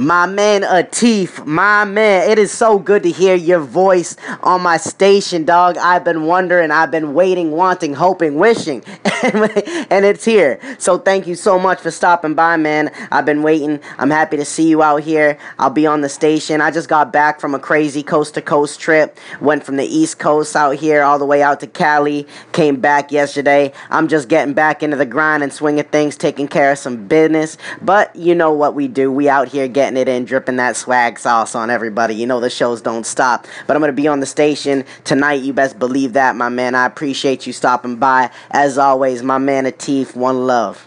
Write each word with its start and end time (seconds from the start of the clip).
My 0.00 0.24
man 0.24 0.62
Atif, 0.62 1.44
my 1.44 1.84
man, 1.84 2.30
it 2.30 2.38
is 2.38 2.50
so 2.50 2.78
good 2.78 3.02
to 3.02 3.10
hear 3.10 3.34
your 3.34 3.60
voice 3.60 4.16
on 4.42 4.62
my 4.62 4.78
station, 4.78 5.44
dog. 5.44 5.76
I've 5.76 6.04
been 6.04 6.24
wondering, 6.24 6.70
I've 6.70 6.90
been 6.90 7.12
waiting, 7.12 7.50
wanting, 7.50 7.92
hoping, 7.92 8.36
wishing, 8.36 8.82
and 9.22 10.06
it's 10.06 10.24
here. 10.24 10.58
So 10.78 10.96
thank 10.96 11.26
you 11.26 11.34
so 11.34 11.58
much 11.58 11.80
for 11.80 11.90
stopping 11.90 12.32
by, 12.32 12.56
man. 12.56 12.90
I've 13.12 13.26
been 13.26 13.42
waiting. 13.42 13.78
I'm 13.98 14.08
happy 14.08 14.38
to 14.38 14.44
see 14.46 14.70
you 14.70 14.82
out 14.82 15.02
here. 15.02 15.36
I'll 15.58 15.68
be 15.68 15.86
on 15.86 16.00
the 16.00 16.08
station. 16.08 16.62
I 16.62 16.70
just 16.70 16.88
got 16.88 17.12
back 17.12 17.38
from 17.38 17.54
a 17.54 17.58
crazy 17.58 18.02
coast 18.02 18.32
to 18.36 18.40
coast 18.40 18.80
trip. 18.80 19.18
Went 19.42 19.64
from 19.64 19.76
the 19.76 19.84
East 19.84 20.18
Coast 20.18 20.56
out 20.56 20.76
here 20.76 21.02
all 21.02 21.18
the 21.18 21.26
way 21.26 21.42
out 21.42 21.60
to 21.60 21.66
Cali. 21.66 22.26
Came 22.52 22.80
back 22.80 23.12
yesterday. 23.12 23.70
I'm 23.90 24.08
just 24.08 24.30
getting 24.30 24.54
back 24.54 24.82
into 24.82 24.96
the 24.96 25.04
grind 25.04 25.42
and 25.42 25.52
swinging 25.52 25.84
things, 25.84 26.16
taking 26.16 26.48
care 26.48 26.72
of 26.72 26.78
some 26.78 27.06
business. 27.06 27.58
But 27.82 28.16
you 28.16 28.34
know 28.34 28.50
what 28.50 28.74
we 28.74 28.88
do. 28.88 29.12
We 29.12 29.28
out 29.28 29.48
here 29.48 29.68
getting 29.68 29.89
it 29.96 30.08
in, 30.08 30.24
dripping 30.24 30.56
that 30.56 30.76
swag 30.76 31.18
sauce 31.18 31.54
on 31.54 31.70
everybody. 31.70 32.14
You 32.14 32.26
know 32.26 32.40
the 32.40 32.50
shows 32.50 32.80
don't 32.80 33.04
stop. 33.04 33.46
But 33.66 33.76
I'm 33.76 33.82
to 33.82 33.92
be 33.92 34.08
on 34.08 34.20
the 34.20 34.26
station 34.26 34.84
tonight. 35.04 35.42
You 35.42 35.52
best 35.52 35.78
believe 35.78 36.12
that, 36.14 36.36
my 36.36 36.48
man. 36.48 36.74
I 36.74 36.86
appreciate 36.86 37.46
you 37.46 37.52
stopping 37.52 37.96
by. 37.96 38.30
As 38.50 38.78
always, 38.78 39.22
my 39.22 39.38
man 39.38 39.64
Atif, 39.64 40.14
one 40.14 40.46
love. 40.46 40.86